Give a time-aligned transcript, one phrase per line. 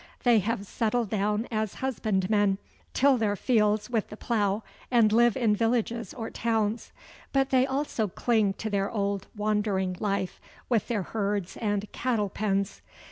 [0.23, 2.57] They have settled down as husbandmen,
[2.91, 6.91] till their fields with the plough, and live in villages or towns.
[7.31, 12.81] But they also cling to their old wandering life, with their herds and "cattle pens."